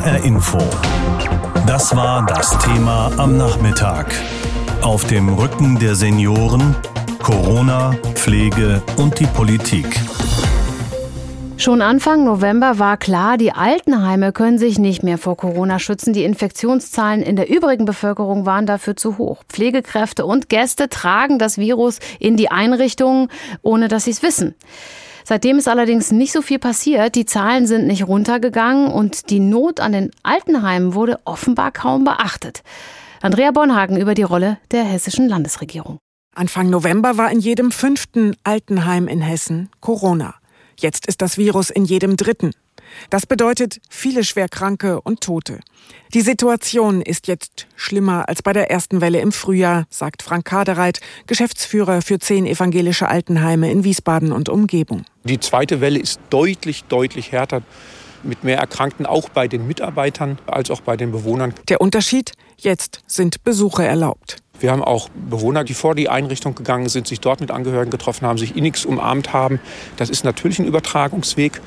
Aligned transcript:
HR 0.00 0.24
Info. 0.24 0.58
Das 1.66 1.94
war 1.94 2.24
das 2.24 2.58
Thema 2.60 3.12
am 3.18 3.36
Nachmittag. 3.36 4.06
Auf 4.80 5.04
dem 5.04 5.28
Rücken 5.28 5.78
der 5.78 5.94
Senioren, 5.94 6.74
Corona, 7.22 7.94
Pflege 8.14 8.80
und 8.96 9.20
die 9.20 9.26
Politik. 9.26 9.84
Schon 11.58 11.82
Anfang 11.82 12.24
November 12.24 12.78
war 12.78 12.96
klar, 12.96 13.36
die 13.36 13.52
Altenheime 13.52 14.32
können 14.32 14.58
sich 14.58 14.78
nicht 14.78 15.02
mehr 15.02 15.18
vor 15.18 15.36
Corona 15.36 15.78
schützen. 15.78 16.14
Die 16.14 16.24
Infektionszahlen 16.24 17.22
in 17.22 17.36
der 17.36 17.50
übrigen 17.50 17.84
Bevölkerung 17.84 18.46
waren 18.46 18.64
dafür 18.64 18.96
zu 18.96 19.18
hoch. 19.18 19.42
Pflegekräfte 19.50 20.24
und 20.24 20.48
Gäste 20.48 20.88
tragen 20.88 21.38
das 21.38 21.58
Virus 21.58 21.98
in 22.18 22.38
die 22.38 22.50
Einrichtungen, 22.50 23.28
ohne 23.60 23.88
dass 23.88 24.04
sie 24.04 24.12
es 24.12 24.22
wissen. 24.22 24.54
Seitdem 25.30 25.58
ist 25.58 25.68
allerdings 25.68 26.10
nicht 26.10 26.32
so 26.32 26.42
viel 26.42 26.58
passiert. 26.58 27.14
Die 27.14 27.24
Zahlen 27.24 27.64
sind 27.68 27.86
nicht 27.86 28.08
runtergegangen 28.08 28.90
und 28.90 29.30
die 29.30 29.38
Not 29.38 29.78
an 29.78 29.92
den 29.92 30.10
Altenheimen 30.24 30.92
wurde 30.94 31.20
offenbar 31.24 31.70
kaum 31.70 32.02
beachtet. 32.02 32.64
Andrea 33.22 33.52
Bonhagen 33.52 33.96
über 33.96 34.16
die 34.16 34.24
Rolle 34.24 34.58
der 34.72 34.82
hessischen 34.82 35.28
Landesregierung. 35.28 35.98
Anfang 36.34 36.68
November 36.68 37.16
war 37.16 37.30
in 37.30 37.38
jedem 37.38 37.70
fünften 37.70 38.34
Altenheim 38.42 39.06
in 39.06 39.20
Hessen 39.20 39.68
Corona. 39.78 40.34
Jetzt 40.80 41.06
ist 41.06 41.22
das 41.22 41.38
Virus 41.38 41.70
in 41.70 41.84
jedem 41.84 42.16
dritten. 42.16 42.50
Das 43.10 43.26
bedeutet 43.26 43.80
viele 43.88 44.24
Schwerkranke 44.24 45.00
und 45.00 45.20
Tote. 45.20 45.60
Die 46.14 46.20
Situation 46.20 47.02
ist 47.02 47.28
jetzt 47.28 47.66
schlimmer 47.76 48.28
als 48.28 48.42
bei 48.42 48.52
der 48.52 48.70
ersten 48.70 49.00
Welle 49.00 49.20
im 49.20 49.32
Frühjahr, 49.32 49.86
sagt 49.90 50.22
Frank 50.22 50.44
Kadereit, 50.44 51.00
Geschäftsführer 51.26 52.02
für 52.02 52.18
zehn 52.18 52.46
evangelische 52.46 53.08
Altenheime 53.08 53.70
in 53.70 53.84
Wiesbaden 53.84 54.32
und 54.32 54.48
Umgebung. 54.48 55.04
Die 55.24 55.40
zweite 55.40 55.80
Welle 55.80 55.98
ist 55.98 56.20
deutlich, 56.30 56.84
deutlich 56.84 57.32
härter 57.32 57.62
mit 58.22 58.44
mehr 58.44 58.58
Erkrankten 58.58 59.06
auch 59.06 59.28
bei 59.28 59.48
den 59.48 59.66
Mitarbeitern 59.66 60.38
als 60.46 60.70
auch 60.70 60.80
bei 60.80 60.96
den 60.96 61.12
Bewohnern. 61.12 61.54
Der 61.68 61.80
Unterschied? 61.80 62.32
Jetzt 62.58 63.00
sind 63.06 63.42
Besuche 63.44 63.84
erlaubt. 63.84 64.36
Wir 64.58 64.70
haben 64.70 64.84
auch 64.84 65.08
Bewohner, 65.08 65.64
die 65.64 65.72
vor 65.72 65.94
die 65.94 66.10
Einrichtung 66.10 66.54
gegangen 66.54 66.90
sind, 66.90 67.06
sich 67.06 67.20
dort 67.20 67.40
mit 67.40 67.50
Angehörigen 67.50 67.90
getroffen 67.90 68.26
haben, 68.26 68.36
sich 68.36 68.56
innigst 68.56 68.84
umarmt 68.84 69.32
haben. 69.32 69.58
Das 69.96 70.10
ist 70.10 70.22
natürlich 70.22 70.58
ein 70.58 70.66
Übertragungsweg. 70.66 71.62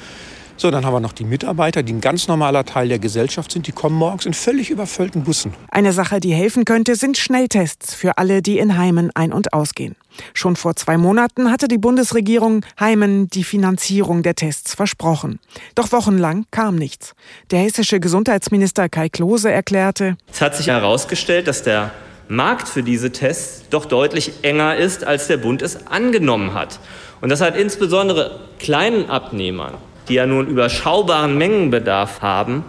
So, 0.55 0.71
dann 0.71 0.85
haben 0.85 0.93
wir 0.93 0.99
noch 0.99 1.13
die 1.13 1.23
Mitarbeiter, 1.23 1.83
die 1.83 1.93
ein 1.93 2.01
ganz 2.01 2.27
normaler 2.27 2.63
Teil 2.63 2.87
der 2.87 2.99
Gesellschaft 2.99 3.51
sind. 3.51 3.67
Die 3.67 3.71
kommen 3.71 3.95
morgens 3.95 4.25
in 4.25 4.33
völlig 4.33 4.69
überfüllten 4.69 5.23
Bussen. 5.23 5.53
Eine 5.71 5.93
Sache, 5.93 6.19
die 6.19 6.33
helfen 6.33 6.63
könnte, 6.63 6.95
sind 6.95 7.17
Schnelltests 7.17 7.95
für 7.95 8.17
alle, 8.17 8.41
die 8.41 8.59
in 8.59 8.77
Heimen 8.77 9.11
ein- 9.15 9.33
und 9.33 9.53
ausgehen. 9.53 9.95
Schon 10.33 10.55
vor 10.55 10.75
zwei 10.75 10.97
Monaten 10.97 11.51
hatte 11.51 11.67
die 11.67 11.79
Bundesregierung 11.79 12.63
Heimen 12.79 13.27
die 13.29 13.43
Finanzierung 13.43 14.21
der 14.21 14.35
Tests 14.35 14.75
versprochen. 14.75 15.39
Doch 15.75 15.91
wochenlang 15.91 16.45
kam 16.51 16.75
nichts. 16.75 17.13
Der 17.51 17.59
hessische 17.59 17.99
Gesundheitsminister 17.99 18.89
Kai 18.89 19.09
Klose 19.09 19.51
erklärte, 19.51 20.17
es 20.31 20.41
hat 20.41 20.55
sich 20.55 20.67
herausgestellt, 20.67 21.47
dass 21.47 21.63
der 21.63 21.91
Markt 22.27 22.67
für 22.69 22.83
diese 22.83 23.11
Tests 23.11 23.63
doch 23.69 23.85
deutlich 23.85 24.31
enger 24.43 24.77
ist, 24.77 25.03
als 25.03 25.27
der 25.27 25.37
Bund 25.37 25.61
es 25.61 25.87
angenommen 25.87 26.53
hat. 26.53 26.79
Und 27.21 27.29
das 27.29 27.41
hat 27.41 27.57
insbesondere 27.57 28.39
kleinen 28.59 29.09
Abnehmern, 29.09 29.75
die 30.07 30.15
ja 30.15 30.25
nun 30.25 30.47
überschaubaren 30.47 31.37
Mengenbedarf 31.37 32.21
haben, 32.21 32.63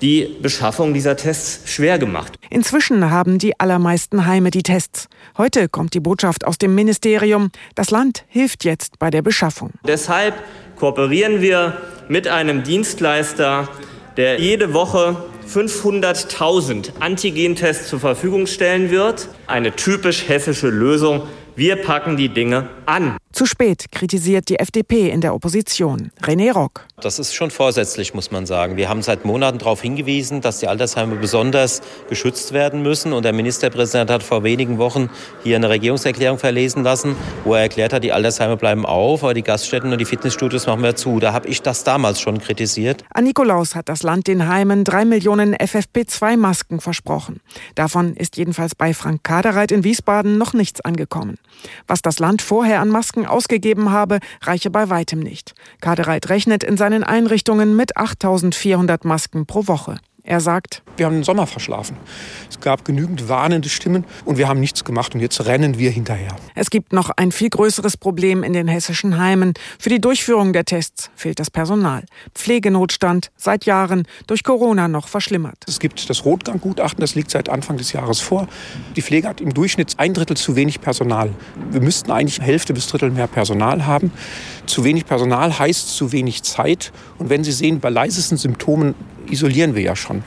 die 0.00 0.36
Beschaffung 0.40 0.94
dieser 0.94 1.16
Tests 1.16 1.70
schwer 1.70 1.98
gemacht. 1.98 2.34
Inzwischen 2.48 3.10
haben 3.10 3.38
die 3.38 3.58
allermeisten 3.60 4.26
Heime 4.26 4.50
die 4.50 4.62
Tests. 4.62 5.08
Heute 5.36 5.68
kommt 5.68 5.94
die 5.94 6.00
Botschaft 6.00 6.46
aus 6.46 6.58
dem 6.58 6.74
Ministerium, 6.74 7.50
das 7.74 7.90
Land 7.90 8.24
hilft 8.28 8.64
jetzt 8.64 8.98
bei 8.98 9.10
der 9.10 9.22
Beschaffung. 9.22 9.72
Deshalb 9.86 10.34
kooperieren 10.76 11.42
wir 11.42 11.76
mit 12.08 12.28
einem 12.28 12.64
Dienstleister, 12.64 13.68
der 14.16 14.40
jede 14.40 14.72
Woche 14.72 15.16
500.000 15.46 17.00
Antigentests 17.00 17.88
zur 17.88 18.00
Verfügung 18.00 18.46
stellen 18.46 18.90
wird. 18.90 19.28
Eine 19.46 19.74
typisch 19.74 20.28
hessische 20.28 20.68
Lösung. 20.68 21.22
Wir 21.56 21.76
packen 21.76 22.16
die 22.16 22.28
Dinge 22.28 22.68
an. 22.86 23.16
Zu 23.40 23.46
spät 23.46 23.90
kritisiert 23.90 24.50
die 24.50 24.58
FDP 24.58 25.08
in 25.08 25.22
der 25.22 25.34
Opposition. 25.34 26.10
René 26.22 26.52
Rock. 26.52 26.86
Das 27.00 27.18
ist 27.18 27.34
schon 27.34 27.50
vorsätzlich, 27.50 28.12
muss 28.12 28.30
man 28.30 28.44
sagen. 28.44 28.76
Wir 28.76 28.90
haben 28.90 29.00
seit 29.00 29.24
Monaten 29.24 29.56
darauf 29.56 29.80
hingewiesen, 29.80 30.42
dass 30.42 30.58
die 30.58 30.68
Altersheime 30.68 31.16
besonders 31.16 31.80
geschützt 32.10 32.52
werden 32.52 32.82
müssen. 32.82 33.14
Und 33.14 33.22
der 33.22 33.32
Ministerpräsident 33.32 34.10
hat 34.10 34.22
vor 34.22 34.44
wenigen 34.44 34.76
Wochen 34.76 35.08
hier 35.42 35.56
eine 35.56 35.70
Regierungserklärung 35.70 36.38
verlesen 36.38 36.82
lassen, 36.82 37.16
wo 37.44 37.54
er 37.54 37.62
erklärt 37.62 37.94
hat, 37.94 38.04
die 38.04 38.12
Altersheime 38.12 38.58
bleiben 38.58 38.84
auf, 38.84 39.24
aber 39.24 39.32
die 39.32 39.40
Gaststätten 39.40 39.90
und 39.90 39.98
die 39.98 40.04
Fitnessstudios 40.04 40.66
machen 40.66 40.82
wir 40.82 40.94
zu. 40.94 41.18
Da 41.18 41.32
habe 41.32 41.48
ich 41.48 41.62
das 41.62 41.82
damals 41.82 42.20
schon 42.20 42.40
kritisiert. 42.40 43.04
An 43.14 43.24
Nikolaus 43.24 43.74
hat 43.74 43.88
das 43.88 44.02
Land 44.02 44.26
den 44.26 44.48
Heimen 44.48 44.84
drei 44.84 45.06
Millionen 45.06 45.56
FFP2-Masken 45.56 46.82
versprochen. 46.82 47.40
Davon 47.74 48.16
ist 48.16 48.36
jedenfalls 48.36 48.74
bei 48.74 48.92
Frank 48.92 49.24
Kadereit 49.24 49.72
in 49.72 49.82
Wiesbaden 49.82 50.36
noch 50.36 50.52
nichts 50.52 50.82
angekommen. 50.82 51.38
Was 51.86 52.02
das 52.02 52.18
Land 52.18 52.42
vorher 52.42 52.80
an 52.80 52.88
Masken 52.88 53.26
ausgegeben 53.26 53.90
habe, 53.90 54.20
reiche 54.42 54.70
bei 54.70 54.90
weitem 54.90 55.20
nicht. 55.20 55.54
Kadereit 55.80 56.28
rechnet 56.28 56.64
in 56.64 56.76
seinen 56.76 57.04
Einrichtungen 57.04 57.76
mit 57.76 57.96
8400 57.96 59.04
Masken 59.04 59.46
pro 59.46 59.66
Woche. 59.66 59.98
Er 60.24 60.40
sagt, 60.40 60.82
wir 60.96 61.06
haben 61.06 61.14
den 61.14 61.24
Sommer 61.24 61.46
verschlafen. 61.46 61.96
Es 62.48 62.60
gab 62.60 62.84
genügend 62.84 63.28
warnende 63.28 63.68
Stimmen 63.68 64.04
und 64.24 64.38
wir 64.38 64.48
haben 64.48 64.60
nichts 64.60 64.84
gemacht 64.84 65.14
und 65.14 65.20
jetzt 65.20 65.44
rennen 65.46 65.78
wir 65.78 65.90
hinterher. 65.90 66.36
Es 66.54 66.70
gibt 66.70 66.92
noch 66.92 67.10
ein 67.10 67.32
viel 67.32 67.48
größeres 67.48 67.96
Problem 67.96 68.42
in 68.42 68.52
den 68.52 68.68
hessischen 68.68 69.18
Heimen. 69.18 69.54
Für 69.78 69.88
die 69.88 70.00
Durchführung 70.00 70.52
der 70.52 70.64
Tests 70.64 71.10
fehlt 71.16 71.40
das 71.40 71.50
Personal. 71.50 72.04
Pflegenotstand 72.34 73.30
seit 73.36 73.64
Jahren 73.64 74.06
durch 74.26 74.44
Corona 74.44 74.88
noch 74.88 75.08
verschlimmert. 75.08 75.64
Es 75.66 75.78
gibt 75.78 76.10
das 76.10 76.24
Rotgang-Gutachten, 76.24 77.00
das 77.00 77.14
liegt 77.14 77.30
seit 77.30 77.48
Anfang 77.48 77.76
des 77.76 77.92
Jahres 77.92 78.20
vor. 78.20 78.48
Die 78.96 79.02
Pflege 79.02 79.28
hat 79.28 79.40
im 79.40 79.54
Durchschnitt 79.54 79.94
ein 79.98 80.14
Drittel 80.14 80.36
zu 80.36 80.56
wenig 80.56 80.80
Personal. 80.80 81.32
Wir 81.70 81.80
müssten 81.80 82.10
eigentlich 82.10 82.40
Hälfte 82.40 82.74
bis 82.74 82.86
Drittel 82.88 83.10
mehr 83.10 83.26
Personal 83.26 83.86
haben. 83.86 84.12
Zu 84.66 84.84
wenig 84.84 85.06
Personal 85.06 85.58
heißt 85.58 85.96
zu 85.96 86.12
wenig 86.12 86.42
Zeit. 86.42 86.92
Und 87.18 87.30
wenn 87.30 87.44
Sie 87.44 87.52
sehen, 87.52 87.80
bei 87.80 87.88
leisesten 87.90 88.36
Symptomen 88.36 88.94
isolieren 89.30 89.74
wir 89.74 89.82
ja 89.82 89.96
schon 89.96 90.22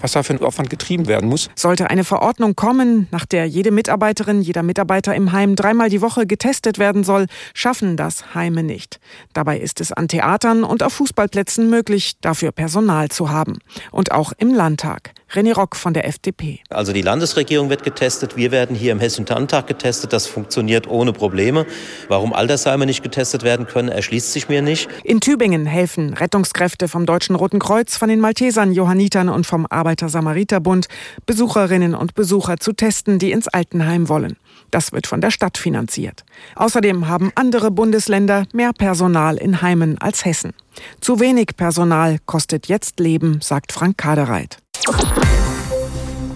was 0.00 0.12
da 0.12 0.22
für 0.22 0.34
ein 0.34 0.42
Aufwand 0.42 0.70
getrieben 0.70 1.06
werden 1.06 1.28
muss. 1.28 1.50
Sollte 1.54 1.90
eine 1.90 2.04
Verordnung 2.04 2.54
kommen, 2.54 3.08
nach 3.10 3.26
der 3.26 3.46
jede 3.46 3.70
Mitarbeiterin, 3.70 4.40
jeder 4.40 4.62
Mitarbeiter 4.62 5.14
im 5.14 5.32
Heim 5.32 5.56
dreimal 5.56 5.88
die 5.88 6.00
Woche 6.00 6.26
getestet 6.26 6.78
werden 6.78 7.04
soll, 7.04 7.26
schaffen 7.54 7.96
das 7.96 8.34
Heime 8.34 8.62
nicht. 8.62 9.00
Dabei 9.32 9.58
ist 9.58 9.80
es 9.80 9.92
an 9.92 10.08
Theatern 10.08 10.64
und 10.64 10.82
auf 10.82 10.92
Fußballplätzen 10.94 11.68
möglich, 11.70 12.14
dafür 12.20 12.52
Personal 12.52 13.08
zu 13.08 13.30
haben. 13.30 13.58
Und 13.90 14.12
auch 14.12 14.32
im 14.38 14.54
Landtag. 14.54 15.12
René 15.32 15.54
Rock 15.54 15.76
von 15.76 15.92
der 15.92 16.06
FDP. 16.06 16.60
Also 16.70 16.92
die 16.92 17.02
Landesregierung 17.02 17.68
wird 17.68 17.82
getestet, 17.82 18.36
wir 18.36 18.52
werden 18.52 18.76
hier 18.76 18.92
im 18.92 19.00
Hessischen 19.00 19.26
Landtag 19.26 19.66
getestet, 19.66 20.12
das 20.12 20.26
funktioniert 20.26 20.86
ohne 20.88 21.12
Probleme. 21.12 21.66
Warum 22.08 22.32
Altersheime 22.32 22.86
nicht 22.86 23.02
getestet 23.02 23.42
werden 23.42 23.66
können, 23.66 23.88
erschließt 23.88 24.32
sich 24.32 24.48
mir 24.48 24.62
nicht. 24.62 24.88
In 25.02 25.20
Tübingen 25.20 25.66
helfen 25.66 26.14
Rettungskräfte 26.14 26.88
vom 26.88 27.06
Deutschen 27.06 27.34
Roten 27.34 27.58
Kreuz, 27.58 27.96
von 27.96 28.08
den 28.08 28.20
Maltesern, 28.20 28.72
Johannitern 28.72 29.28
und 29.28 29.46
vom 29.46 29.66
Arbeiter-Samariter-Bund 29.68 30.86
Besucherinnen 31.26 31.94
und 31.94 32.14
Besucher 32.14 32.58
zu 32.58 32.72
testen, 32.72 33.18
die 33.18 33.32
ins 33.32 33.48
Altenheim 33.48 34.08
wollen. 34.08 34.36
Das 34.70 34.92
wird 34.92 35.06
von 35.06 35.20
der 35.20 35.30
Stadt 35.30 35.58
finanziert. 35.58 36.24
Außerdem 36.54 37.08
haben 37.08 37.32
andere 37.34 37.70
Bundesländer 37.70 38.44
mehr 38.52 38.72
Personal 38.72 39.36
in 39.36 39.62
Heimen 39.62 39.98
als 39.98 40.24
Hessen. 40.24 40.52
Zu 41.00 41.20
wenig 41.20 41.56
Personal 41.56 42.18
kostet 42.26 42.66
jetzt 42.66 43.00
Leben, 43.00 43.40
sagt 43.40 43.72
Frank 43.72 43.98
Kadereit. 43.98 44.58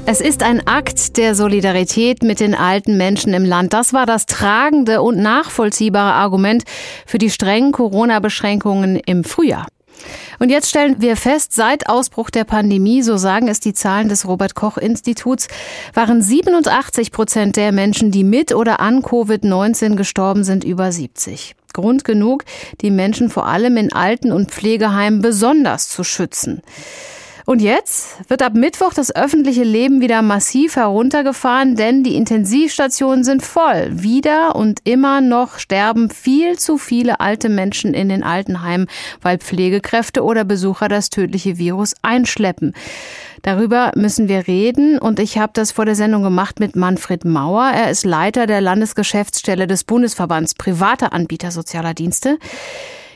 Es 0.07 0.21
ist 0.21 0.43
ein 0.43 0.67
Akt 0.67 1.17
der 1.17 1.37
Solidarität 1.37 2.25
mit 2.25 2.41
den 2.41 2.55
alten 2.55 2.97
Menschen 2.97 3.33
im 3.33 3.45
Land. 3.45 3.73
Das 3.73 3.93
war 3.93 4.07
das 4.07 4.27
tragende 4.27 5.03
und 5.03 5.19
nachvollziehbare 5.19 6.15
Argument 6.15 6.65
für 7.07 7.19
die 7.19 7.31
strengen 7.31 7.71
Corona-Beschränkungen 7.71 8.97
im 8.97 9.23
Frühjahr. 9.23 9.69
Und 10.39 10.51
jetzt 10.51 10.69
stellen 10.71 10.97
wir 10.99 11.17
fest, 11.17 11.53
seit 11.53 11.89
Ausbruch 11.89 12.31
der 12.31 12.45
Pandemie, 12.45 13.03
so 13.03 13.19
sagen 13.19 13.47
es 13.47 13.61
die 13.61 13.75
Zahlen 13.75 14.09
des 14.09 14.27
Robert 14.27 14.55
Koch 14.55 14.79
Instituts, 14.79 15.49
waren 15.95 16.23
87 16.23 17.13
Prozent 17.13 17.57
der 17.57 17.71
Menschen, 17.71 18.11
die 18.11 18.25
mit 18.25 18.55
oder 18.55 18.81
an 18.81 19.03
Covid-19 19.03 19.97
gestorben 19.97 20.43
sind, 20.43 20.65
über 20.65 20.91
70. 20.91 21.55
Grund 21.73 22.05
genug, 22.05 22.45
die 22.81 22.91
Menschen 22.91 23.31
vor 23.31 23.47
allem 23.47 23.77
in 23.77 23.93
Alten- 23.93 24.33
und 24.33 24.51
Pflegeheimen 24.51 25.23
besonders 25.23 25.89
zu 25.89 26.03
schützen. 26.03 26.63
Und 27.47 27.63
jetzt 27.63 28.29
wird 28.29 28.43
ab 28.43 28.55
Mittwoch 28.55 28.93
das 28.95 29.15
öffentliche 29.15 29.65
Leben 29.65 30.01
wieder 30.01 30.23
massiv 30.23 30.77
heruntergefahren, 30.77 31.77
denn 31.77 32.03
die 32.03 32.17
Intensivstationen 32.17 33.25
sind 33.25 33.43
voll. 33.43 33.89
Wieder 33.91 34.57
und 34.57 34.81
immer 34.85 35.21
noch 35.21 35.59
sterben 35.59 36.11
viel 36.11 36.59
zu 36.59 36.79
viele 36.79 37.21
alte 37.21 37.49
Menschen 37.49 37.95
in 37.95 38.09
den 38.09 38.23
Altenheimen, 38.23 38.89
weil 39.23 39.39
Pflegekräfte 39.39 40.23
oder 40.23 40.45
Besucher 40.45 40.89
das 40.89 41.11
tödliche 41.11 41.59
Virus 41.59 41.95
einschleppen. 42.03 42.75
Darüber 43.43 43.93
müssen 43.97 44.29
wir 44.29 44.47
reden 44.47 44.99
und 44.99 45.19
ich 45.19 45.39
habe 45.39 45.53
das 45.55 45.73
vor 45.73 45.87
der 45.87 45.95
Sendung 45.95 46.23
gemacht 46.23 46.61
mit 46.61 46.77
Manfred 46.77 47.25
Mauer. 47.25 47.71
Er 47.75 47.91
ist 47.91 48.05
Leiter 48.05 48.47
der 48.47 48.61
Landesgeschäftsstelle 48.61 49.67
des 49.67 49.85
Bundesverbands 49.85 50.55
privater 50.55 51.13
Anbieter 51.13 51.51
sozialer 51.51 51.95
Dienste. 51.95 52.39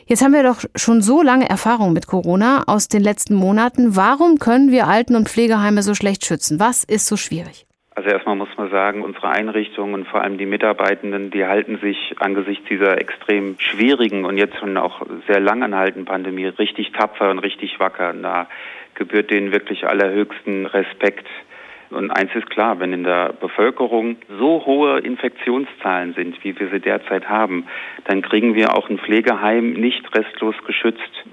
Jetzt 0.07 0.23
haben 0.23 0.35
wir 0.35 0.43
doch 0.43 0.65
schon 0.77 1.01
so 1.01 1.23
lange 1.23 1.49
Erfahrung 1.49 1.95
mit 1.95 2.07
Corona 2.07 2.65
aus 2.67 2.89
den 2.89 3.03
letzten 3.03 3.35
Monaten. 3.35 3.97
Warum 3.97 4.39
können 4.39 4.71
wir 4.71 4.87
Alten- 4.87 5.17
und 5.17 5.31
Pflegeheime 5.31 5.83
so 5.83 5.95
schlecht 5.95 6.27
schützen? 6.27 6.61
Was 6.61 6.85
ist 6.85 7.07
so 7.07 7.17
schwierig? 7.17 7.65
Also 7.95 8.11
erstmal 8.11 8.37
muss 8.37 8.49
man 8.59 8.71
sagen, 8.71 9.03
unsere 9.03 9.29
Einrichtungen 9.29 9.95
und 9.95 10.07
vor 10.07 10.21
allem 10.21 10.37
die 10.37 10.45
Mitarbeitenden, 10.45 11.31
die 11.31 11.47
halten 11.47 11.79
sich 11.79 12.17
angesichts 12.19 12.67
dieser 12.69 12.99
extrem 12.99 13.55
schwierigen 13.59 14.27
und 14.27 14.37
jetzt 14.37 14.59
schon 14.59 14.77
auch 14.77 15.07
sehr 15.27 15.41
lang 15.41 15.63
anhaltenden 15.63 16.05
Pandemie 16.05 16.47
richtig 16.47 16.93
tapfer 16.93 17.31
und 17.31 17.39
richtig 17.39 17.81
wacker. 17.81 18.13
Da 18.13 18.49
gebührt 18.95 19.31
denen 19.31 19.53
wirklich 19.53 19.87
allerhöchsten 19.87 20.67
Respekt. 20.67 21.27
Und 21.95 22.11
eins 22.11 22.35
ist 22.35 22.51
klar, 22.51 22.81
wenn 22.81 22.93
in 22.93 23.05
der 23.05 23.33
Bevölkerung 23.33 24.17
so 24.39 24.65
hohe 24.67 25.01
Infektionszahlen 25.01 26.15
sind, 26.15 26.43
wie 26.45 26.59
wir 26.59 26.69
sie 26.69 26.81
derzeit 26.81 27.29
haben, 27.29 27.67
dann 28.05 28.23
kriegen 28.23 28.55
wir 28.55 28.77
auch 28.77 28.91
ein 28.91 28.99
Pflegeheim 28.99 29.75
nicht 29.75 30.15
restlos 30.15 30.57
geschützt. 30.67 31.25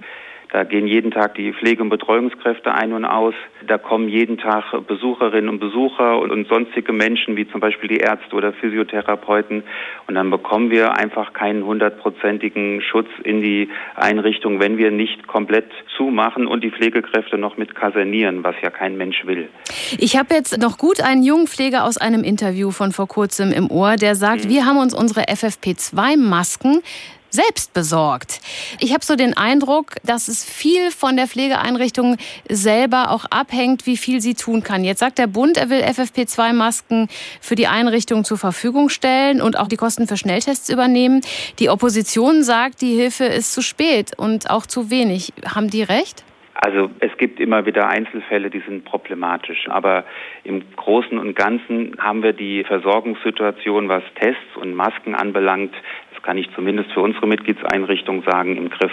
Da 0.51 0.65
gehen 0.65 0.85
jeden 0.85 1.11
Tag 1.11 1.35
die 1.35 1.53
Pflege- 1.53 1.81
und 1.81 1.89
Betreuungskräfte 1.89 2.73
ein 2.73 2.91
und 2.91 3.05
aus. 3.05 3.33
Da 3.67 3.77
kommen 3.77 4.09
jeden 4.09 4.37
Tag 4.37 4.65
Besucherinnen 4.85 5.49
und 5.49 5.59
Besucher 5.59 6.19
und, 6.19 6.29
und, 6.29 6.49
sonstige 6.49 6.91
Menschen, 6.91 7.37
wie 7.37 7.49
zum 7.49 7.61
Beispiel 7.61 7.87
die 7.87 7.99
Ärzte 7.99 8.35
oder 8.35 8.51
Physiotherapeuten. 8.51 9.63
Und 10.07 10.15
dann 10.15 10.29
bekommen 10.29 10.69
wir 10.69 10.97
einfach 10.97 11.31
keinen 11.31 11.63
hundertprozentigen 11.65 12.81
Schutz 12.81 13.07
in 13.23 13.41
die 13.41 13.69
Einrichtung, 13.95 14.59
wenn 14.59 14.77
wir 14.77 14.91
nicht 14.91 15.25
komplett 15.25 15.71
zumachen 15.95 16.47
und 16.47 16.65
die 16.65 16.71
Pflegekräfte 16.71 17.37
noch 17.37 17.55
mit 17.55 17.73
kasernieren, 17.73 18.43
was 18.43 18.55
ja 18.61 18.71
kein 18.71 18.97
Mensch 18.97 19.25
will. 19.25 19.47
Ich 19.97 20.17
habe 20.17 20.33
jetzt 20.33 20.57
noch 20.57 20.77
gut 20.77 20.99
einen 20.99 21.23
jungen 21.23 21.47
Pfleger 21.47 21.85
aus 21.85 21.97
einem 21.97 22.25
Interview 22.25 22.71
von 22.71 22.91
vor 22.91 23.07
kurzem 23.07 23.53
im 23.53 23.71
Ohr, 23.71 23.95
der 23.95 24.15
sagt, 24.15 24.43
mhm. 24.45 24.49
wir 24.49 24.65
haben 24.65 24.77
uns 24.77 24.93
unsere 24.93 25.21
FFP2-Masken 25.21 26.81
selbst 27.31 27.73
besorgt. 27.73 28.39
Ich 28.79 28.93
habe 28.93 29.03
so 29.03 29.15
den 29.15 29.35
Eindruck, 29.35 29.95
dass 30.03 30.27
es 30.27 30.45
viel 30.45 30.91
von 30.91 31.15
der 31.15 31.27
Pflegeeinrichtung 31.27 32.17
selber 32.47 33.11
auch 33.11 33.25
abhängt, 33.29 33.85
wie 33.85 33.97
viel 33.97 34.21
sie 34.21 34.35
tun 34.35 34.63
kann. 34.63 34.83
Jetzt 34.83 34.99
sagt 34.99 35.17
der 35.17 35.27
Bund, 35.27 35.57
er 35.57 35.69
will 35.69 35.81
FFP2-Masken 35.81 37.07
für 37.39 37.55
die 37.55 37.67
Einrichtung 37.67 38.23
zur 38.23 38.37
Verfügung 38.37 38.89
stellen 38.89 39.41
und 39.41 39.57
auch 39.57 39.67
die 39.67 39.77
Kosten 39.77 40.07
für 40.07 40.17
Schnelltests 40.17 40.69
übernehmen. 40.69 41.21
Die 41.59 41.69
Opposition 41.69 42.43
sagt, 42.43 42.81
die 42.81 42.95
Hilfe 42.95 43.25
ist 43.25 43.53
zu 43.53 43.61
spät 43.61 44.11
und 44.17 44.49
auch 44.49 44.65
zu 44.65 44.91
wenig. 44.91 45.33
Haben 45.45 45.69
die 45.69 45.83
recht? 45.83 46.23
Also 46.63 46.91
es 46.99 47.09
gibt 47.17 47.39
immer 47.39 47.65
wieder 47.65 47.87
Einzelfälle, 47.87 48.51
die 48.51 48.61
sind 48.67 48.85
problematisch. 48.85 49.67
Aber 49.67 50.03
im 50.43 50.63
Großen 50.75 51.17
und 51.17 51.35
Ganzen 51.35 51.95
haben 51.97 52.21
wir 52.21 52.33
die 52.33 52.63
Versorgungssituation, 52.63 53.89
was 53.89 54.03
Tests 54.19 54.57
und 54.57 54.75
Masken 54.75 55.15
anbelangt, 55.15 55.73
kann 56.23 56.37
ich 56.37 56.47
zumindest 56.55 56.91
für 56.91 57.01
unsere 57.01 57.27
Mitgliedseinrichtung 57.27 58.23
sagen, 58.23 58.57
im 58.57 58.69
Griff. 58.69 58.91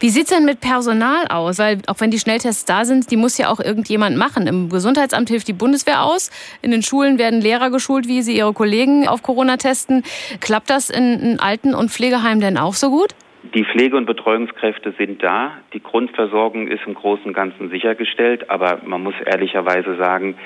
Wie 0.00 0.08
sieht 0.08 0.24
es 0.24 0.30
denn 0.30 0.44
mit 0.44 0.60
Personal 0.60 1.26
aus? 1.28 1.58
Weil 1.58 1.78
auch 1.86 2.00
wenn 2.00 2.10
die 2.10 2.18
Schnelltests 2.18 2.64
da 2.64 2.84
sind, 2.84 3.10
die 3.10 3.16
muss 3.16 3.38
ja 3.38 3.48
auch 3.48 3.60
irgendjemand 3.60 4.16
machen. 4.16 4.46
Im 4.46 4.68
Gesundheitsamt 4.68 5.28
hilft 5.28 5.48
die 5.48 5.52
Bundeswehr 5.52 6.02
aus. 6.02 6.30
In 6.62 6.70
den 6.70 6.82
Schulen 6.82 7.18
werden 7.18 7.40
Lehrer 7.40 7.70
geschult, 7.70 8.08
wie 8.08 8.22
sie 8.22 8.36
ihre 8.36 8.52
Kollegen 8.52 9.06
auf 9.06 9.22
Corona 9.22 9.56
testen. 9.56 10.02
Klappt 10.40 10.70
das 10.70 10.90
in, 10.90 11.38
Alten- 11.40 11.74
und 11.74 11.90
Pflegeheimen 11.90 12.40
denn 12.40 12.58
auch 12.58 12.74
so 12.74 12.90
gut? 12.90 13.14
Die 13.54 13.64
Pflege- 13.64 13.96
und 13.96 14.06
Betreuungskräfte 14.06 14.94
sind 14.96 15.22
da. 15.22 15.52
Die 15.74 15.82
Grundversorgung 15.82 16.66
ist 16.66 16.80
im 16.86 16.94
Großen 16.94 17.26
und 17.26 17.34
Ganzen 17.34 17.68
sichergestellt. 17.68 18.50
Aber 18.50 18.80
man 18.84 19.02
muss 19.02 19.14
ehrlicherweise 19.24 19.96
sagen, 19.96 20.36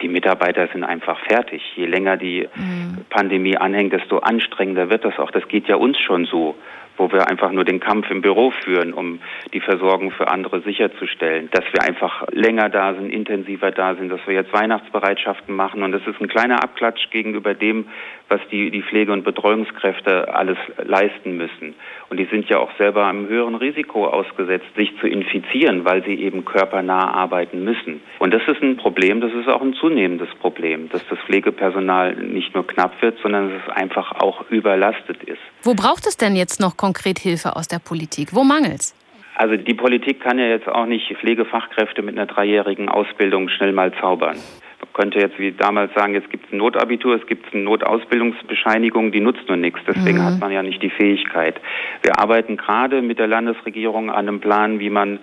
die 0.00 0.08
Mitarbeiter 0.08 0.68
sind 0.72 0.84
einfach 0.84 1.18
fertig. 1.28 1.62
Je 1.76 1.86
länger 1.86 2.16
die 2.16 2.48
mhm. 2.54 3.04
Pandemie 3.10 3.56
anhängt, 3.56 3.92
desto 3.92 4.18
anstrengender 4.18 4.90
wird 4.90 5.04
das 5.04 5.18
auch. 5.18 5.30
Das 5.30 5.46
geht 5.48 5.68
ja 5.68 5.76
uns 5.76 5.98
schon 5.98 6.24
so 6.24 6.56
wo 6.96 7.10
wir 7.10 7.28
einfach 7.28 7.52
nur 7.52 7.64
den 7.64 7.80
Kampf 7.80 8.10
im 8.10 8.22
Büro 8.22 8.50
führen, 8.50 8.92
um 8.92 9.20
die 9.52 9.60
Versorgung 9.60 10.10
für 10.10 10.28
andere 10.28 10.60
sicherzustellen, 10.62 11.48
dass 11.50 11.64
wir 11.72 11.82
einfach 11.82 12.26
länger 12.30 12.68
da 12.68 12.94
sind, 12.94 13.10
intensiver 13.10 13.70
da 13.70 13.94
sind, 13.94 14.10
dass 14.10 14.20
wir 14.26 14.34
jetzt 14.34 14.52
Weihnachtsbereitschaften 14.52 15.54
machen 15.54 15.82
und 15.82 15.92
das 15.92 16.02
ist 16.06 16.20
ein 16.20 16.28
kleiner 16.28 16.62
Abklatsch 16.62 17.10
gegenüber 17.10 17.54
dem, 17.54 17.86
was 18.32 18.40
die, 18.50 18.70
die 18.70 18.82
Pflege- 18.82 19.12
und 19.12 19.24
Betreuungskräfte 19.24 20.34
alles 20.34 20.56
leisten 20.82 21.36
müssen. 21.36 21.74
Und 22.08 22.16
die 22.16 22.24
sind 22.26 22.48
ja 22.48 22.58
auch 22.58 22.70
selber 22.78 23.06
einem 23.06 23.28
höheren 23.28 23.54
Risiko 23.54 24.06
ausgesetzt, 24.06 24.66
sich 24.74 24.90
zu 25.00 25.06
infizieren, 25.06 25.84
weil 25.84 26.02
sie 26.04 26.14
eben 26.14 26.44
körpernah 26.44 27.12
arbeiten 27.12 27.62
müssen. 27.64 28.00
Und 28.18 28.32
das 28.32 28.42
ist 28.46 28.62
ein 28.62 28.76
Problem, 28.76 29.20
das 29.20 29.32
ist 29.32 29.48
auch 29.48 29.60
ein 29.60 29.74
zunehmendes 29.74 30.28
Problem, 30.40 30.88
dass 30.88 31.06
das 31.08 31.18
Pflegepersonal 31.20 32.14
nicht 32.16 32.54
nur 32.54 32.66
knapp 32.66 33.00
wird, 33.02 33.18
sondern 33.22 33.50
dass 33.50 33.62
es 33.66 33.72
einfach 33.76 34.12
auch 34.12 34.50
überlastet 34.50 35.22
ist. 35.24 35.40
Wo 35.62 35.74
braucht 35.74 36.06
es 36.06 36.16
denn 36.16 36.34
jetzt 36.34 36.60
noch 36.60 36.76
konkret 36.82 37.20
Hilfe 37.20 37.54
aus 37.54 37.68
der 37.68 37.78
Politik? 37.78 38.34
Wo 38.34 38.42
mangelt's? 38.42 38.92
Also 39.36 39.56
die 39.56 39.74
Politik 39.74 40.20
kann 40.20 40.38
ja 40.40 40.46
jetzt 40.46 40.68
auch 40.68 40.86
nicht 40.86 41.16
Pflegefachkräfte 41.16 42.02
mit 42.02 42.18
einer 42.18 42.26
dreijährigen 42.26 42.88
Ausbildung 42.88 43.48
schnell 43.48 43.72
mal 43.72 43.92
zaubern. 44.00 44.36
Man 44.80 44.92
könnte 44.92 45.20
jetzt 45.20 45.38
wie 45.38 45.52
damals 45.52 45.94
sagen, 45.94 46.14
jetzt 46.14 46.28
gibt 46.30 46.46
es 46.46 46.52
ein 46.52 46.58
Notabitur, 46.58 47.14
es 47.14 47.26
gibt 47.28 47.54
eine 47.54 47.62
Notausbildungsbescheinigung, 47.62 49.12
die 49.12 49.20
nutzt 49.20 49.46
nur 49.46 49.56
nichts. 49.56 49.78
Deswegen 49.86 50.18
mhm. 50.18 50.24
hat 50.24 50.40
man 50.40 50.50
ja 50.50 50.62
nicht 50.64 50.82
die 50.82 50.90
Fähigkeit. 50.90 51.60
Wir 52.02 52.18
arbeiten 52.18 52.56
gerade 52.56 53.00
mit 53.00 53.20
der 53.20 53.28
Landesregierung 53.28 54.10
an 54.10 54.26
einem 54.26 54.40
Plan, 54.40 54.80
wie 54.80 54.90
man 54.90 55.20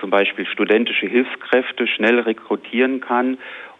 zum 0.00 0.10
Beispiel 0.10 0.46
studentische 0.46 1.06
Hilfskräfte 1.06 1.86
schnell 1.86 2.20
rekrutieren 2.20 3.00
kann 3.00 3.38